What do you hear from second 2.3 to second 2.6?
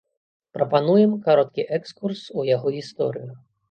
у